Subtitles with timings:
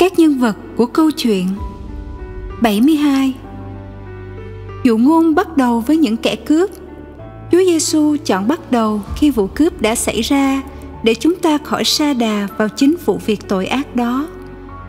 [0.00, 1.46] Các nhân vật của câu chuyện
[2.62, 3.34] 72
[4.84, 6.70] Dụ ngôn bắt đầu với những kẻ cướp
[7.52, 10.62] Chúa Giêsu chọn bắt đầu khi vụ cướp đã xảy ra
[11.02, 14.28] để chúng ta khỏi sa đà vào chính vụ việc tội ác đó,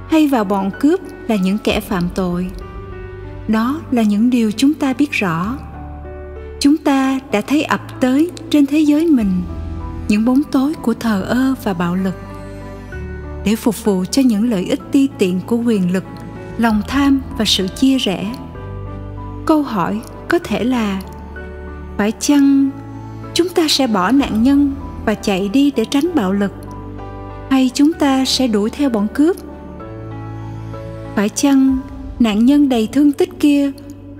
[0.08, 2.48] hay vào bọn cướp là những kẻ phạm tội.
[3.48, 5.58] Đó là những điều chúng ta biết rõ.
[6.60, 9.32] Chúng ta đã thấy ập tới trên thế giới mình
[10.08, 12.14] những bóng tối của thờ ơ và bạo lực
[13.46, 16.04] để phục vụ cho những lợi ích ti tiện của quyền lực,
[16.58, 18.36] lòng tham và sự chia rẽ.
[19.46, 21.02] Câu hỏi có thể là,
[21.98, 22.70] phải chăng
[23.34, 26.52] chúng ta sẽ bỏ nạn nhân và chạy đi để tránh bạo lực?
[27.50, 29.38] Hay chúng ta sẽ đuổi theo bọn cướp?
[31.16, 31.78] Phải chăng
[32.20, 33.72] nạn nhân đầy thương tích kia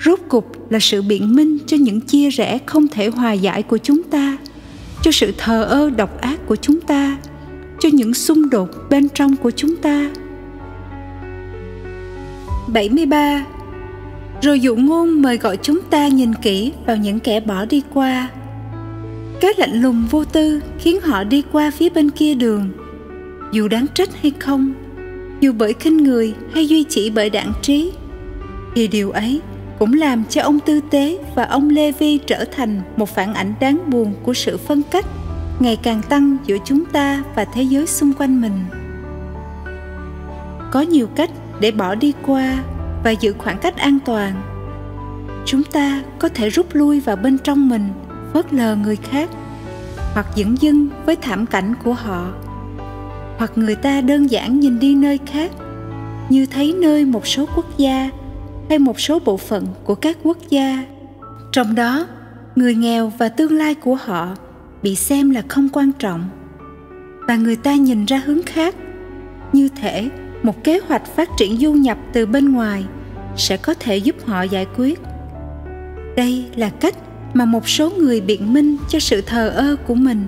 [0.06, 3.78] rốt cục là sự biện minh cho những chia rẽ không thể hòa giải của
[3.78, 4.38] chúng ta,
[5.02, 7.18] cho sự thờ ơ độc ác của chúng ta?
[7.82, 10.10] Cho những xung đột bên trong của chúng ta.
[12.74, 13.46] 73
[14.42, 18.30] rồi dụ ngôn mời gọi chúng ta nhìn kỹ vào những kẻ bỏ đi qua.
[19.40, 22.70] Cái lạnh lùng vô tư khiến họ đi qua phía bên kia đường.
[23.52, 24.74] Dù đáng trách hay không,
[25.40, 27.92] dù bởi khinh người hay duy chỉ bởi đảng trí,
[28.76, 29.42] thì điều ấy
[29.80, 33.54] cũng làm cho ông tư tế và ông lê vi trở thành một phản ảnh
[33.60, 35.06] đáng buồn của sự phân cách
[35.62, 38.66] ngày càng tăng giữa chúng ta và thế giới xung quanh mình.
[40.72, 42.64] Có nhiều cách để bỏ đi qua
[43.04, 44.42] và giữ khoảng cách an toàn.
[45.46, 47.90] Chúng ta có thể rút lui vào bên trong mình,
[48.34, 49.30] phớt lờ người khác,
[50.14, 52.34] hoặc dửng dưng với thảm cảnh của họ.
[53.38, 55.52] Hoặc người ta đơn giản nhìn đi nơi khác,
[56.30, 58.10] như thấy nơi một số quốc gia
[58.70, 60.84] hay một số bộ phận của các quốc gia.
[61.52, 62.08] Trong đó,
[62.56, 64.28] người nghèo và tương lai của họ
[64.84, 66.30] bị xem là không quan trọng.
[67.28, 68.76] Và người ta nhìn ra hướng khác.
[69.54, 70.10] Như thể
[70.44, 72.86] một kế hoạch phát triển du nhập từ bên ngoài
[73.38, 75.00] sẽ có thể giúp họ giải quyết.
[76.16, 76.96] Đây là cách
[77.34, 80.28] mà một số người biện minh cho sự thờ ơ của mình.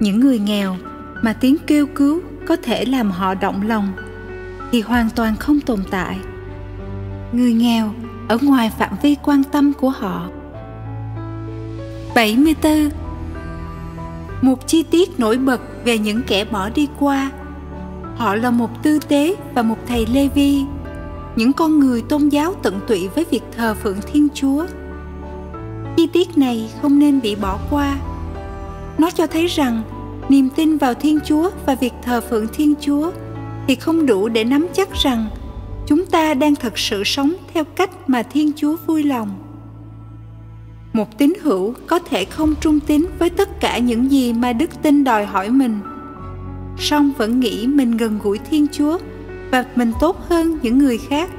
[0.00, 0.76] Những người nghèo
[1.22, 3.92] mà tiếng kêu cứu có thể làm họ động lòng
[4.72, 6.18] thì hoàn toàn không tồn tại.
[7.32, 7.94] Người nghèo
[8.28, 10.28] ở ngoài phạm vi quan tâm của họ.
[12.14, 13.03] 74
[14.42, 17.30] một chi tiết nổi bật về những kẻ bỏ đi qua.
[18.16, 20.64] Họ là một tư tế và một thầy lê vi
[21.36, 24.66] những con người tôn giáo tận tụy với việc thờ phượng thiên chúa.
[25.96, 27.96] Chi tiết này không nên bị bỏ qua.
[28.98, 29.82] Nó cho thấy rằng
[30.28, 33.10] niềm tin vào thiên chúa và việc thờ phượng thiên chúa
[33.66, 35.26] thì không đủ để nắm chắc rằng
[35.86, 39.43] chúng ta đang thật sự sống theo cách mà thiên chúa vui lòng
[40.94, 44.70] một tín hữu có thể không trung tín với tất cả những gì mà đức
[44.82, 45.80] tin đòi hỏi mình.
[46.78, 48.98] Song vẫn nghĩ mình gần gũi thiên chúa
[49.50, 51.30] và mình tốt hơn những người khác.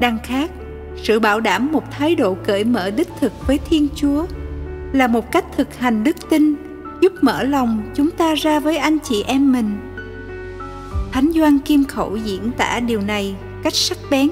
[0.00, 0.50] Đằng khác,
[0.96, 4.26] sự bảo đảm một thái độ cởi mở đích thực với thiên chúa
[4.92, 6.54] là một cách thực hành đức tin,
[7.00, 9.76] giúp mở lòng chúng ta ra với anh chị em mình.
[11.12, 14.30] Thánh doan kim khẩu diễn tả điều này cách sắc bén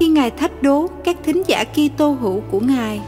[0.00, 3.00] khi ngài thách đố các thính giả Kitô hữu của ngài.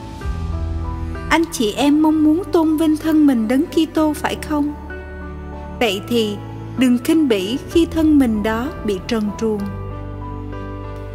[1.30, 4.74] Anh chị em mong muốn tôn vinh thân mình đấng Kitô phải không?
[5.80, 6.36] Vậy thì
[6.78, 9.60] đừng khinh bỉ khi thân mình đó bị trần truồng.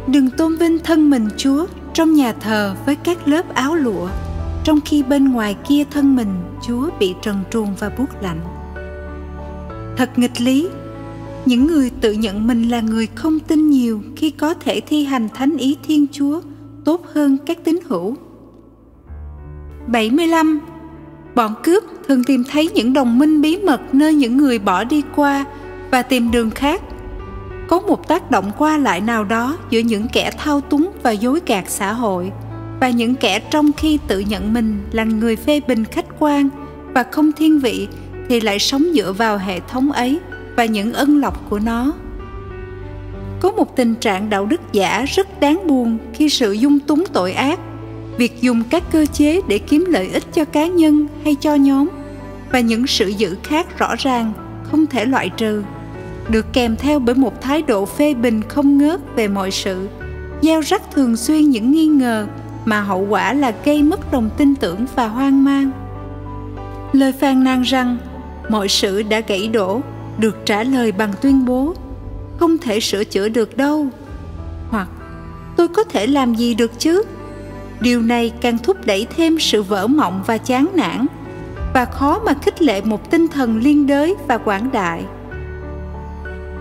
[0.06, 4.08] Đừng tôn vinh thân mình chúa trong nhà thờ với các lớp áo lụa,
[4.64, 6.34] trong khi bên ngoài kia thân mình
[6.66, 8.40] chúa bị trần truồng và buốt lạnh.
[9.96, 10.68] Thật nghịch lý
[11.46, 15.28] những người tự nhận mình là người không tin nhiều khi có thể thi hành
[15.34, 16.40] thánh ý thiên chúa,
[16.84, 18.16] tốt hơn các tín hữu.
[19.86, 20.60] 75
[21.34, 25.02] Bọn cướp thường tìm thấy những đồng minh bí mật nơi những người bỏ đi
[25.16, 25.44] qua
[25.90, 26.82] và tìm đường khác.
[27.68, 31.40] Có một tác động qua lại nào đó giữa những kẻ thao túng và dối
[31.46, 32.32] gạt xã hội
[32.80, 36.48] và những kẻ trong khi tự nhận mình là người phê bình khách quan
[36.94, 37.88] và không thiên vị
[38.28, 40.20] thì lại sống dựa vào hệ thống ấy
[40.60, 41.92] và những ân lộc của nó.
[43.40, 47.32] Có một tình trạng đạo đức giả rất đáng buồn khi sự dung túng tội
[47.32, 47.58] ác,
[48.16, 51.88] việc dùng các cơ chế để kiếm lợi ích cho cá nhân hay cho nhóm
[52.52, 55.62] và những sự giữ khác rõ ràng, không thể loại trừ,
[56.28, 59.88] được kèm theo bởi một thái độ phê bình không ngớt về mọi sự,
[60.42, 62.26] gieo rắc thường xuyên những nghi ngờ
[62.64, 65.70] mà hậu quả là gây mất lòng tin tưởng và hoang mang
[66.92, 67.96] lời phàn nàn rằng,
[68.48, 69.80] mọi sự đã gãy đổ
[70.20, 71.74] được trả lời bằng tuyên bố,
[72.38, 73.86] không thể sửa chữa được đâu.
[74.70, 74.88] Hoặc,
[75.56, 77.02] tôi có thể làm gì được chứ?
[77.80, 81.06] Điều này càng thúc đẩy thêm sự vỡ mộng và chán nản,
[81.74, 85.04] và khó mà khích lệ một tinh thần liên đới và quảng đại.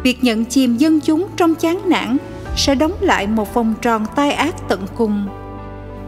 [0.03, 2.17] Việc nhận chìm dân chúng trong chán nản
[2.57, 5.27] sẽ đóng lại một vòng tròn tai ác tận cùng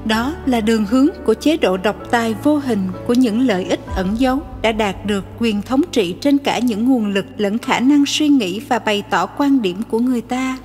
[0.05, 3.79] đó là đường hướng của chế độ độc tài vô hình của những lợi ích
[3.95, 7.79] ẩn giấu đã đạt được quyền thống trị trên cả những nguồn lực lẫn khả
[7.79, 10.57] năng suy nghĩ và bày tỏ quan điểm của người ta.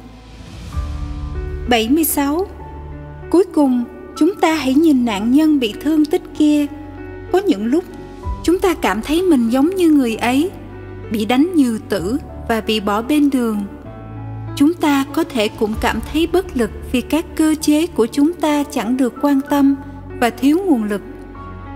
[1.69, 2.47] 76.
[3.31, 3.85] Cuối cùng,
[4.17, 6.67] chúng ta hãy nhìn nạn nhân bị thương tích kia.
[7.33, 7.85] Có những lúc,
[8.45, 10.51] chúng ta cảm thấy mình giống như người ấy,
[11.11, 12.19] bị đánh như tử
[12.49, 13.65] và bị bỏ bên đường
[14.57, 18.33] chúng ta có thể cũng cảm thấy bất lực vì các cơ chế của chúng
[18.33, 19.77] ta chẳng được quan tâm
[20.21, 21.03] và thiếu nguồn lực.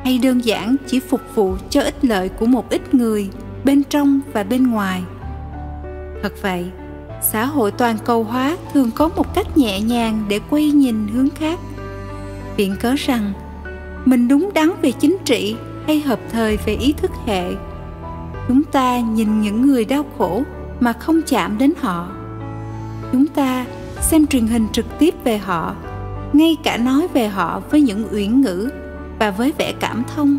[0.05, 3.29] Hay đơn giản chỉ phục vụ cho ích lợi của một ít người
[3.65, 5.03] bên trong và bên ngoài.
[6.23, 6.71] Thật vậy,
[7.23, 11.31] xã hội toàn cầu hóa thường có một cách nhẹ nhàng để quay nhìn hướng
[11.31, 11.59] khác.
[12.57, 13.33] Viện cớ rằng,
[14.05, 15.57] mình đúng đắn về chính trị
[15.87, 17.45] hay hợp thời về ý thức hệ.
[18.49, 20.43] Chúng ta nhìn những người đau khổ
[20.81, 22.20] mà không chạm đến họ
[23.13, 23.67] chúng ta
[24.01, 25.75] xem truyền hình trực tiếp về họ,
[26.33, 28.71] ngay cả nói về họ với những uyển ngữ
[29.19, 30.39] và với vẻ cảm thông.